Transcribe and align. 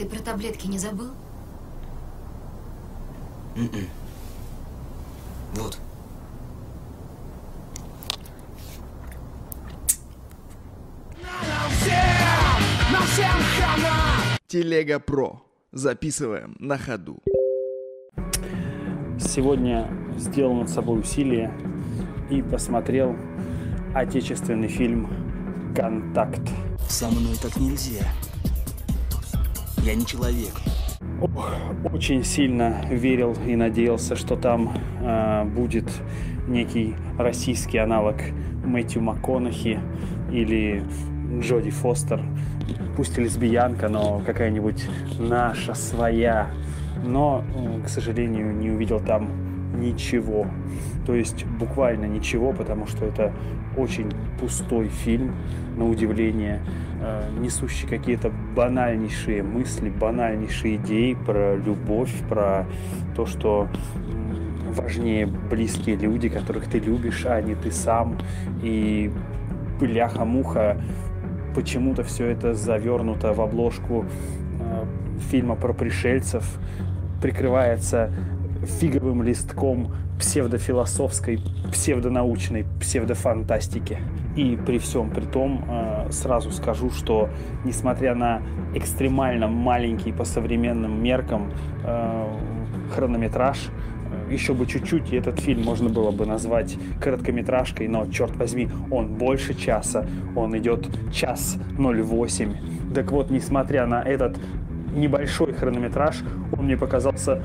Ты 0.00 0.06
про 0.06 0.18
таблетки 0.18 0.66
не 0.66 0.78
забыл? 0.78 1.10
М-м. 3.54 3.86
Вот. 5.56 5.78
Телега 14.46 15.00
Про. 15.00 15.42
Записываем 15.70 16.56
на 16.58 16.78
ходу. 16.78 17.18
Сегодня 19.18 19.86
сделал 20.16 20.54
над 20.54 20.70
собой 20.70 21.00
усилие 21.00 21.52
и 22.30 22.40
посмотрел 22.40 23.14
отечественный 23.94 24.68
фильм 24.68 25.74
«Контакт». 25.76 26.48
Со 26.88 27.10
мной 27.10 27.36
так 27.42 27.54
нельзя. 27.58 28.06
Я 29.82 29.94
не 29.94 30.04
человек. 30.04 30.52
Очень 31.92 32.22
сильно 32.22 32.84
верил 32.90 33.34
и 33.46 33.56
надеялся, 33.56 34.14
что 34.14 34.36
там 34.36 34.76
э, 35.00 35.44
будет 35.44 35.90
некий 36.48 36.94
российский 37.18 37.78
аналог 37.78 38.16
Мэтью 38.64 39.00
МакКонахи 39.02 39.80
или 40.30 40.84
Джоди 41.40 41.70
Фостер. 41.70 42.22
Пусть 42.96 43.16
и 43.16 43.22
лесбиянка, 43.22 43.88
но 43.88 44.20
какая-нибудь 44.24 44.84
наша, 45.18 45.74
своя. 45.74 46.50
Но, 47.02 47.42
к 47.84 47.88
сожалению, 47.88 48.54
не 48.54 48.70
увидел 48.70 49.00
там 49.00 49.30
ничего. 49.80 50.46
То 51.06 51.14
есть 51.14 51.46
буквально 51.46 52.04
ничего, 52.04 52.52
потому 52.52 52.86
что 52.86 53.06
это 53.06 53.32
очень 53.76 54.10
пустой 54.38 54.88
фильм, 54.88 55.34
на 55.76 55.88
удивление, 55.88 56.60
э, 57.00 57.30
несущий 57.38 57.88
какие-то 57.88 58.30
банальнейшие 58.54 59.42
мысли, 59.42 59.88
банальнейшие 59.88 60.76
идеи 60.76 61.14
про 61.14 61.56
любовь, 61.56 62.12
про 62.28 62.66
то, 63.16 63.26
что 63.26 63.68
важнее 64.70 65.26
близкие 65.26 65.96
люди, 65.96 66.28
которых 66.28 66.68
ты 66.68 66.78
любишь, 66.78 67.24
а 67.26 67.40
не 67.40 67.54
ты 67.54 67.70
сам. 67.70 68.18
И 68.62 69.10
бляха-муха, 69.80 70.76
почему-то 71.54 72.04
все 72.04 72.26
это 72.26 72.54
завернуто 72.54 73.32
в 73.32 73.40
обложку 73.40 74.04
э, 74.60 74.84
фильма 75.30 75.56
про 75.56 75.72
пришельцев, 75.72 76.44
прикрывается 77.20 78.10
фиговым 78.62 79.22
листком 79.22 79.94
псевдофилософской, 80.18 81.40
псевдонаучной, 81.72 82.66
псевдофантастики. 82.80 83.98
И 84.36 84.58
при 84.66 84.78
всем 84.78 85.10
при 85.10 85.24
том 85.24 85.64
э, 85.68 86.10
сразу 86.10 86.50
скажу, 86.50 86.90
что 86.90 87.30
несмотря 87.64 88.14
на 88.14 88.42
экстремально 88.74 89.48
маленький 89.48 90.12
по 90.12 90.24
современным 90.24 91.02
меркам 91.02 91.52
э, 91.84 92.26
хронометраж, 92.94 93.70
еще 94.30 94.54
бы 94.54 94.66
чуть-чуть, 94.66 95.12
и 95.12 95.16
этот 95.16 95.40
фильм 95.40 95.64
можно 95.64 95.88
было 95.88 96.10
бы 96.10 96.26
назвать 96.26 96.76
короткометражкой, 97.00 97.88
но, 97.88 98.06
черт 98.06 98.36
возьми, 98.36 98.68
он 98.90 99.14
больше 99.14 99.54
часа, 99.54 100.06
он 100.36 100.56
идет 100.56 100.88
час 101.12 101.56
08. 101.78 102.92
Так 102.94 103.10
вот, 103.10 103.30
несмотря 103.30 103.86
на 103.86 104.02
этот 104.02 104.38
небольшой 104.94 105.52
хронометраж, 105.52 106.22
он 106.56 106.66
мне 106.66 106.76
показался 106.76 107.42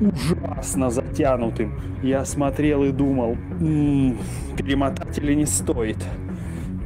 ужасно 0.00 0.90
затянутым. 0.90 1.72
Я 2.02 2.24
смотрел 2.24 2.84
и 2.84 2.92
думал, 2.92 3.36
м-м, 3.60 4.18
перемотать 4.56 5.18
или 5.18 5.34
не 5.34 5.46
стоит. 5.46 5.98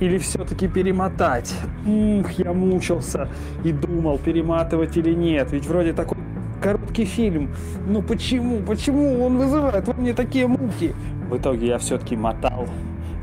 Или 0.01 0.19
все-таки 0.19 0.69
перемотать? 0.69 1.55
Ух, 1.87 2.31
я 2.33 2.53
мучился 2.53 3.29
и 3.65 3.73
думал, 3.73 4.19
перематывать 4.19 4.97
или 4.97 5.13
нет. 5.13 5.51
Ведь 5.53 5.67
вроде 5.67 5.93
такой 5.93 6.19
короткий 6.63 7.05
фильм. 7.05 7.51
Ну 7.87 8.03
почему? 8.03 8.61
Почему 8.61 9.25
он 9.25 9.39
вызывает 9.39 9.87
во 9.89 9.95
мне 9.95 10.15
такие 10.15 10.47
муки? 10.47 10.95
В 11.29 11.37
итоге 11.37 11.67
я 11.67 11.79
все-таки 11.79 12.17
мотал. 12.17 12.67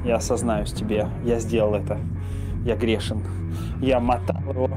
Я 0.03 0.17
осознаюсь 0.17 0.71
тебе, 0.71 1.07
я 1.23 1.39
сделал 1.39 1.75
это. 1.75 1.97
Я 2.65 2.75
грешен. 2.75 3.21
Я 3.81 3.99
мотал 3.99 4.41
его 4.49 4.69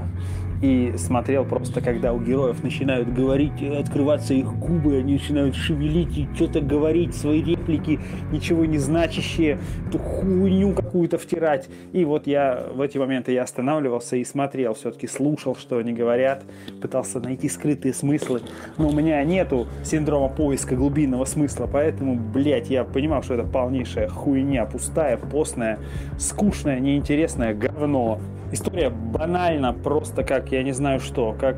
и 0.63 0.95
смотрел 0.97 1.45
просто, 1.45 1.81
когда 1.81 2.13
у 2.13 2.21
героев 2.21 2.63
начинают 2.63 3.13
говорить, 3.13 3.63
открываться 3.63 4.35
их 4.35 4.53
губы, 4.59 4.97
они 4.97 5.15
начинают 5.15 5.55
шевелить 5.55 6.17
и 6.17 6.29
что-то 6.35 6.61
говорить, 6.61 7.15
свои 7.15 7.43
реплики, 7.43 8.01
ничего 8.33 8.65
не 8.65 8.79
значащие, 8.79 9.59
эту 9.89 9.99
хуйню 9.99 10.73
какую-то 10.75 11.19
втирать. 11.19 11.69
И 11.93 12.05
вот 12.05 12.27
я 12.27 12.67
в 12.75 12.81
эти 12.81 12.99
моменты 12.99 13.33
я 13.33 13.43
останавливался 13.43 14.17
и 14.17 14.25
смотрел, 14.25 14.75
все-таки 14.75 15.07
слушал, 15.07 15.57
что 15.57 15.79
они 15.79 15.93
говорят, 15.93 16.45
пытался 16.81 17.21
найти 17.21 17.49
скрытые 17.49 17.95
смыслы. 17.95 18.43
Но 18.77 18.89
у 18.89 18.93
меня 18.93 19.23
нету 19.25 19.69
синдрома 19.85 20.29
поиска 20.29 20.75
глубинного 20.75 21.25
смысла, 21.25 21.69
поэтому, 21.71 22.17
блядь, 22.17 22.71
я 22.71 22.85
понимал, 22.85 23.23
что 23.23 23.35
это 23.35 23.45
полнейшая 23.45 24.09
хуйня, 24.09 24.67
пустая, 24.67 25.17
постная, 25.17 25.79
скучная, 26.19 26.81
неинтересная 26.81 27.55
говно. 27.55 28.19
История 28.51 28.89
банальна, 28.89 29.75
просто 29.75 30.25
как 30.25 30.51
я 30.53 30.63
не 30.63 30.73
знаю 30.73 31.01
что, 31.01 31.37
как 31.39 31.57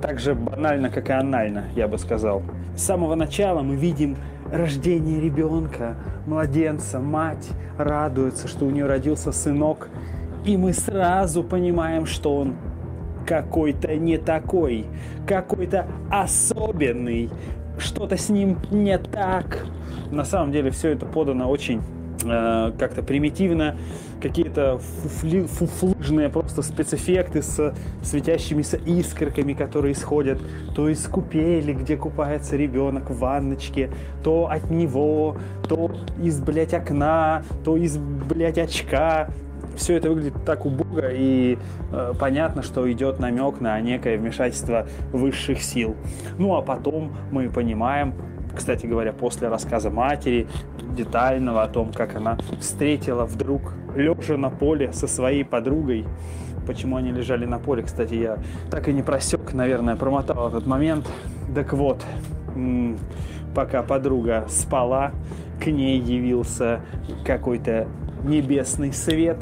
так 0.00 0.20
же 0.20 0.34
банально, 0.34 0.88
как 0.88 1.08
и 1.10 1.12
анально, 1.12 1.64
я 1.74 1.88
бы 1.88 1.98
сказал. 1.98 2.42
С 2.76 2.82
самого 2.84 3.16
начала 3.16 3.62
мы 3.62 3.74
видим 3.74 4.16
рождение 4.52 5.20
ребенка, 5.20 5.96
младенца, 6.26 7.00
мать 7.00 7.48
радуется, 7.76 8.46
что 8.46 8.66
у 8.66 8.70
нее 8.70 8.86
родился 8.86 9.32
сынок, 9.32 9.88
и 10.44 10.56
мы 10.56 10.72
сразу 10.72 11.42
понимаем, 11.42 12.06
что 12.06 12.36
он 12.36 12.54
какой-то 13.26 13.96
не 13.96 14.18
такой, 14.18 14.86
какой-то 15.26 15.86
особенный, 16.08 17.30
что-то 17.78 18.16
с 18.16 18.28
ним 18.28 18.58
не 18.70 18.96
так. 18.96 19.66
На 20.12 20.24
самом 20.24 20.52
деле 20.52 20.70
все 20.70 20.90
это 20.90 21.06
подано 21.06 21.48
очень 21.48 21.80
как-то 22.78 23.02
примитивно, 23.02 23.76
какие-то 24.20 24.78
фуфлыжные 24.78 26.28
просто 26.28 26.62
спецэффекты 26.62 27.42
с 27.42 27.74
светящимися 28.02 28.78
искорками, 28.78 29.52
которые 29.52 29.92
исходят 29.92 30.40
то 30.74 30.88
из 30.88 31.06
купели, 31.06 31.72
где 31.72 31.96
купается 31.96 32.56
ребенок 32.56 33.10
в 33.10 33.18
ванночке, 33.18 33.90
то 34.22 34.48
от 34.50 34.70
него, 34.70 35.36
то 35.68 35.90
из, 36.22 36.40
блядь, 36.40 36.74
окна, 36.74 37.42
то 37.64 37.76
из, 37.76 37.96
блядь, 37.96 38.58
очка. 38.58 39.28
Все 39.76 39.96
это 39.96 40.08
выглядит 40.08 40.44
так 40.44 40.66
убого, 40.66 41.10
и 41.12 41.58
э, 41.90 42.12
понятно, 42.18 42.62
что 42.62 42.90
идет 42.92 43.18
намек 43.18 43.60
на 43.60 43.80
некое 43.80 44.16
вмешательство 44.16 44.86
высших 45.12 45.60
сил. 45.62 45.96
Ну 46.38 46.54
а 46.54 46.62
потом 46.62 47.12
мы 47.32 47.50
понимаем, 47.50 48.14
кстати 48.54 48.86
говоря, 48.86 49.12
после 49.12 49.48
рассказа 49.48 49.90
матери, 49.90 50.46
детального 50.96 51.62
о 51.62 51.68
том, 51.68 51.92
как 51.92 52.16
она 52.16 52.38
встретила 52.60 53.24
вдруг, 53.24 53.74
лежа 53.94 54.36
на 54.36 54.50
поле 54.50 54.92
со 54.92 55.06
своей 55.06 55.44
подругой, 55.44 56.06
почему 56.66 56.96
они 56.96 57.12
лежали 57.12 57.46
на 57.46 57.58
поле, 57.58 57.82
кстати, 57.82 58.14
я 58.14 58.38
так 58.70 58.88
и 58.88 58.92
не 58.92 59.02
просек, 59.02 59.52
наверное, 59.52 59.96
промотал 59.96 60.48
этот 60.48 60.66
момент. 60.66 61.06
Так 61.54 61.72
вот, 61.72 62.02
пока 63.54 63.82
подруга 63.82 64.46
спала, 64.48 65.12
к 65.62 65.66
ней 65.66 66.00
явился 66.00 66.80
какой-то 67.24 67.86
небесный 68.24 68.92
свет, 68.92 69.38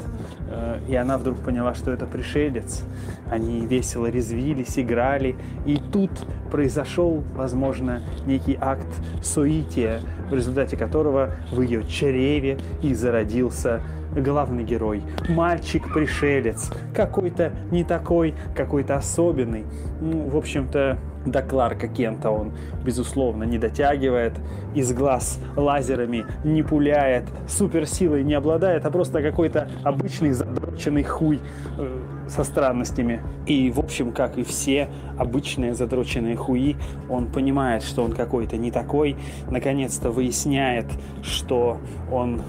э, 0.49 0.79
и 0.87 0.95
она 0.95 1.17
вдруг 1.17 1.39
поняла, 1.39 1.73
что 1.73 1.91
это 1.91 2.05
пришелец. 2.05 2.83
Они 3.29 3.65
весело 3.65 4.07
резвились, 4.07 4.77
играли, 4.77 5.35
и 5.65 5.77
тут 5.91 6.11
произошел, 6.51 7.23
возможно, 7.35 8.01
некий 8.25 8.57
акт 8.59 8.87
соития, 9.21 10.01
в 10.29 10.33
результате 10.33 10.77
которого 10.77 11.31
в 11.51 11.61
ее 11.61 11.83
чреве 11.85 12.57
и 12.81 12.93
зародился 12.93 13.81
главный 14.15 14.63
герой. 14.63 15.01
Мальчик-пришелец, 15.29 16.71
какой-то 16.93 17.53
не 17.71 17.83
такой, 17.83 18.35
какой-то 18.55 18.95
особенный. 18.95 19.65
Ну, 20.01 20.29
в 20.29 20.37
общем-то, 20.37 20.99
до 21.25 21.41
Кларка 21.41 21.87
Кента 21.87 22.29
он, 22.29 22.51
безусловно, 22.83 23.43
не 23.43 23.57
дотягивает, 23.57 24.33
из 24.75 24.91
глаз 24.93 25.39
лазерами 25.55 26.25
не 26.43 26.63
пуляет, 26.63 27.25
суперсилой 27.47 28.23
не 28.23 28.33
обладает, 28.33 28.85
а 28.85 28.91
просто 28.91 29.21
какой-то 29.21 29.69
обычный 29.83 30.31
задроченный 30.31 31.03
хуй 31.03 31.39
э, 31.77 31.99
со 32.27 32.43
странностями. 32.43 33.21
И, 33.45 33.71
в 33.71 33.79
общем, 33.79 34.11
как 34.11 34.37
и 34.37 34.43
все 34.43 34.89
обычные 35.17 35.75
задроченные 35.75 36.35
хуи, 36.35 36.75
он 37.09 37.27
понимает, 37.27 37.83
что 37.83 38.03
он 38.03 38.13
какой-то 38.13 38.57
не 38.57 38.71
такой, 38.71 39.15
наконец-то 39.49 40.11
выясняет, 40.11 40.87
что 41.21 41.77
он 42.11 42.41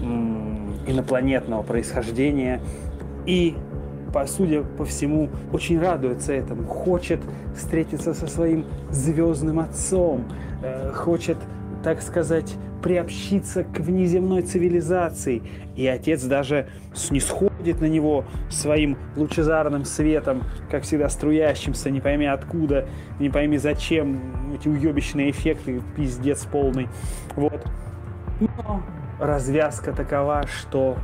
м- 0.00 0.74
инопланетного 0.86 1.62
происхождения 1.62 2.60
и 3.26 3.54
по, 4.12 4.26
судя 4.26 4.62
по 4.62 4.84
всему, 4.84 5.28
очень 5.52 5.80
радуется 5.80 6.32
этому, 6.32 6.64
хочет 6.64 7.20
встретиться 7.56 8.14
со 8.14 8.26
своим 8.26 8.66
звездным 8.90 9.60
отцом, 9.60 10.24
э, 10.62 10.92
хочет, 10.92 11.36
так 11.82 12.02
сказать, 12.02 12.56
приобщиться 12.82 13.64
к 13.64 13.78
внеземной 13.78 14.42
цивилизации. 14.42 15.42
И 15.76 15.86
отец 15.86 16.22
даже 16.24 16.68
снисходит 16.94 17.80
на 17.80 17.86
него 17.86 18.24
своим 18.48 18.96
лучезарным 19.16 19.84
светом, 19.84 20.42
как 20.70 20.84
всегда 20.84 21.08
струящимся, 21.08 21.90
не 21.90 22.00
пойми 22.00 22.26
откуда, 22.26 22.86
не 23.18 23.28
пойми 23.28 23.58
зачем, 23.58 24.20
эти 24.54 24.68
уебищные 24.68 25.30
эффекты, 25.30 25.82
пиздец 25.96 26.44
полный. 26.44 26.88
Вот. 27.36 27.66
Но 28.40 28.82
развязка 29.18 29.92
такова, 29.92 30.46
что 30.46 30.96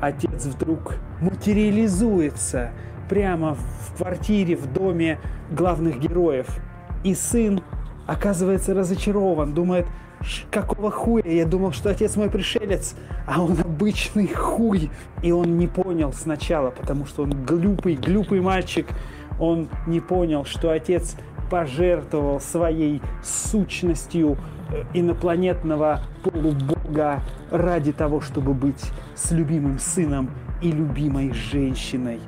отец 0.00 0.46
вдруг 0.46 0.94
материализуется 1.20 2.72
прямо 3.08 3.54
в 3.54 3.96
квартире, 3.96 4.56
в 4.56 4.72
доме 4.72 5.18
главных 5.50 5.98
героев. 5.98 6.46
И 7.04 7.14
сын 7.14 7.60
оказывается 8.06 8.74
разочарован, 8.74 9.54
думает, 9.54 9.86
какого 10.50 10.90
хуя? 10.90 11.22
Я 11.24 11.46
думал, 11.46 11.72
что 11.72 11.90
отец 11.90 12.16
мой 12.16 12.30
пришелец, 12.30 12.94
а 13.26 13.42
он 13.42 13.58
обычный 13.58 14.28
хуй. 14.28 14.90
И 15.22 15.32
он 15.32 15.58
не 15.58 15.66
понял 15.66 16.12
сначала, 16.12 16.70
потому 16.70 17.06
что 17.06 17.22
он 17.22 17.44
глупый, 17.44 17.96
глупый 17.96 18.40
мальчик. 18.40 18.86
Он 19.38 19.68
не 19.86 20.00
понял, 20.00 20.44
что 20.44 20.70
отец 20.70 21.16
пожертвовал 21.50 22.40
своей 22.40 23.00
сущностью 23.22 24.36
э, 24.70 24.82
инопланетного 24.92 26.02
полубога 26.22 26.77
ради 27.50 27.92
того, 27.92 28.20
чтобы 28.20 28.54
быть 28.54 28.90
с 29.14 29.30
любимым 29.30 29.78
сыном 29.78 30.30
и 30.62 30.70
любимой 30.72 31.32
женщиной. 31.32 32.20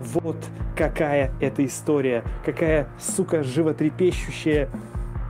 Вот 0.00 0.36
какая 0.76 1.32
эта 1.40 1.64
история, 1.64 2.24
какая, 2.44 2.88
сука, 2.98 3.42
животрепещущая 3.42 4.68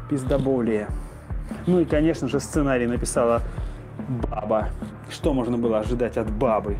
пиздоболие. 0.09 0.89
Ну 1.67 1.81
и, 1.81 1.85
конечно 1.85 2.29
же, 2.29 2.41
сценарий 2.41 2.87
написала 2.87 3.43
баба. 4.09 4.69
Что 5.11 5.33
можно 5.33 5.59
было 5.59 5.81
ожидать 5.81 6.17
от 6.17 6.31
бабы? 6.31 6.77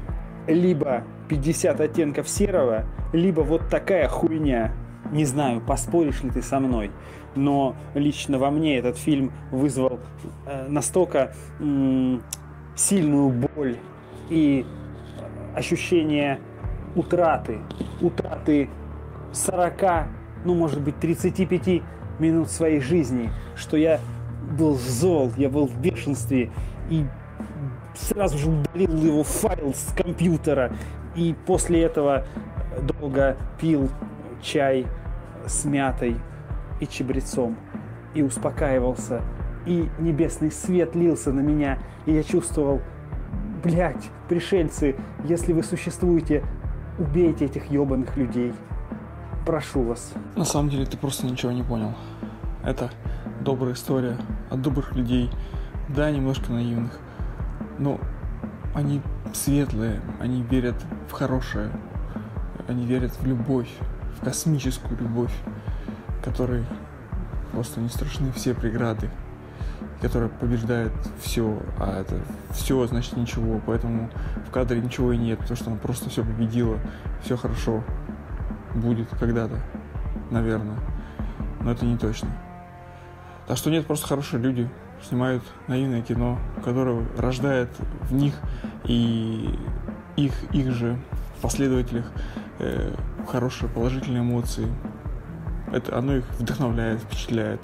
Либо 0.47 1.03
50 1.29 1.81
оттенков 1.81 2.29
серого, 2.29 2.85
либо 3.13 3.41
вот 3.41 3.69
такая 3.69 4.09
хуйня. 4.09 4.73
Не 5.13 5.25
знаю, 5.25 5.61
поспоришь 5.61 6.23
ли 6.23 6.31
ты 6.31 6.43
со 6.43 6.61
мной, 6.61 6.91
но 7.35 7.75
лично 7.95 8.39
во 8.39 8.51
мне 8.51 8.79
этот 8.79 8.97
фильм 8.97 9.33
вызвал 9.51 10.01
э, 10.47 10.69
настолько 10.69 11.35
сильную 12.77 13.31
боль 13.31 13.77
и 14.29 14.65
ощущение 15.55 16.41
утраты, 16.95 17.59
утраты 18.01 18.69
40, 19.33 20.07
ну 20.45 20.55
может 20.55 20.81
быть 20.81 20.99
35 20.99 21.83
минут 22.19 22.51
своей 22.51 22.81
жизни, 22.81 23.31
что 23.57 23.77
я 23.77 24.01
был 24.59 24.75
зол, 24.75 25.33
я 25.37 25.49
был 25.49 25.67
в 25.67 25.81
бешенстве 25.81 26.51
и 26.89 27.05
сразу 27.95 28.39
же 28.39 28.51
удалил 28.51 28.97
его 28.97 29.23
файл 29.23 29.75
с 29.75 29.93
компьютера 29.95 30.73
и 31.15 31.35
после 31.47 31.83
этого 31.83 32.25
долго 32.83 33.37
пил 33.61 33.89
чай 34.43 34.87
с 35.47 35.65
мятой 35.65 36.17
и 36.81 36.87
чебрецом 36.87 37.57
и 38.15 38.23
успокаивался. 38.23 39.23
И 39.67 39.89
небесный 39.99 40.51
свет 40.51 40.95
лился 40.95 41.33
на 41.33 41.41
меня, 41.41 41.79
и 42.07 42.13
я 42.13 42.23
чувствовал, 42.23 42.81
блядь, 43.63 44.09
пришельцы, 44.29 44.97
если 45.25 45.53
вы 45.53 45.63
существуете, 45.63 46.43
убейте 46.99 47.45
этих 47.45 47.71
ебаных 47.71 48.17
людей. 48.17 48.53
Прошу 49.45 49.83
вас. 49.83 50.13
На 50.37 50.45
самом 50.45 50.71
деле 50.71 50.87
ты 50.87 50.97
просто 50.97 51.27
ничего 51.27 51.53
не 51.53 51.63
понял. 51.63 51.93
Это 52.65 52.91
добрая 53.41 53.75
история 53.75 54.17
от 54.51 54.63
добрых 54.63 54.95
людей, 54.95 55.31
да, 55.89 56.11
немножко 56.11 56.53
наивных, 56.53 56.99
но 57.79 57.99
они 58.75 59.01
светлые, 59.33 60.01
они 60.21 60.43
верят 60.43 60.77
в 61.09 61.13
хорошее, 61.13 61.71
они 62.69 62.87
верят 62.87 63.13
в 63.19 63.27
любовь, 63.27 63.71
космическую 64.23 64.99
любовь, 64.99 65.33
которой 66.23 66.65
просто 67.53 67.81
не 67.81 67.89
страшны 67.89 68.33
все 68.33 68.55
преграды, 68.55 69.11
которая 70.01 70.29
побеждает 70.29 70.93
все, 71.21 71.59
а 71.79 72.01
это 72.01 72.21
все 72.53 72.87
значит 72.87 73.17
ничего, 73.17 73.61
поэтому 73.67 74.11
в 74.47 74.51
кадре 74.51 74.81
ничего 74.81 75.13
и 75.13 75.17
нет, 75.17 75.39
потому 75.39 75.57
что 75.57 75.71
она 75.71 75.79
просто 75.79 76.11
все 76.11 76.23
победила, 76.23 76.79
все 77.23 77.37
хорошо 77.37 77.83
будет 78.75 79.09
когда-то, 79.19 79.59
наверное, 80.31 80.79
но 81.61 81.73
это 81.73 81.85
не 81.85 81.99
точно. 81.99 82.31
Так 83.47 83.57
что 83.57 83.71
нет, 83.71 83.87
просто 83.87 84.07
хорошие 84.07 84.41
люди 84.41 84.69
снимают 85.03 85.43
наивное 85.67 86.03
кино, 86.03 86.39
которое 86.65 87.05
рождает 87.17 87.71
в 88.03 88.13
них 88.15 88.35
и 88.85 89.59
их, 90.17 90.33
их 90.53 90.71
же 90.73 90.99
последователях 91.41 92.05
э, 92.59 92.95
хорошие 93.31 93.71
положительные 93.71 94.23
эмоции. 94.23 94.73
Это, 95.73 95.97
оно 95.97 96.17
их 96.17 96.25
вдохновляет, 96.39 97.01
впечатляет. 97.01 97.61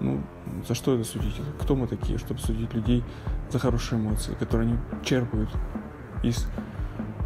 Ну, 0.00 0.24
за 0.66 0.74
что 0.74 0.94
это 0.94 1.04
судить? 1.04 1.34
Кто 1.60 1.74
мы 1.74 1.86
такие, 1.86 2.18
чтобы 2.18 2.40
судить 2.40 2.72
людей 2.72 3.04
за 3.50 3.58
хорошие 3.58 4.00
эмоции, 4.00 4.34
которые 4.34 4.68
они 4.70 5.04
черпают 5.04 5.50
из 6.22 6.46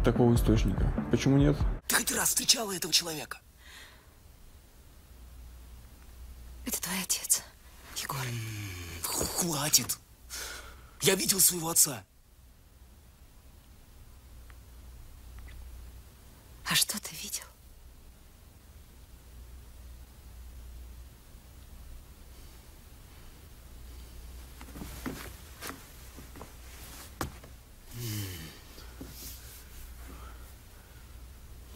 такого 0.03 0.33
источника? 0.33 0.91
Почему 1.11 1.37
нет? 1.37 1.55
Ты 1.87 1.95
хоть 1.95 2.11
раз 2.11 2.29
встречала 2.29 2.75
этого 2.75 2.91
человека? 2.91 3.37
Это 6.65 6.81
твой 6.81 7.01
отец. 7.01 7.43
Егор. 8.01 8.17
Хватит. 9.03 9.97
Я 11.01 11.15
видел 11.15 11.39
своего 11.39 11.69
отца. 11.69 12.03
А 16.67 16.73
что 16.73 16.99
ты 16.99 17.15
видел? 17.21 17.43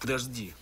Подожди. 0.09 0.55